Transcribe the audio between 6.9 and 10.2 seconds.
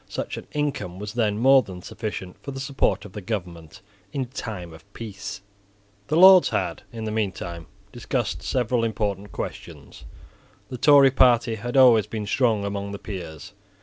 in the meantime, discussed several important questions.